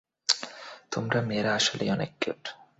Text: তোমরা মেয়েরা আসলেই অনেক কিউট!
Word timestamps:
তোমরা 0.91 1.19
মেয়েরা 1.21 1.51
আসলেই 1.55 1.89
অনেক 1.89 2.11
কিউট! 2.21 2.43